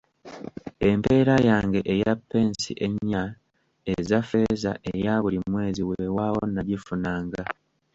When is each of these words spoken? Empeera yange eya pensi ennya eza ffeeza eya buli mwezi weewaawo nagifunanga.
Empeera 0.89 1.35
yange 1.49 1.79
eya 1.93 2.13
pensi 2.29 2.71
ennya 2.85 3.23
eza 3.93 4.19
ffeeza 4.23 4.71
eya 4.91 5.13
buli 5.23 5.39
mwezi 5.51 5.81
weewaawo 5.87 6.41
nagifunanga. 6.53 7.43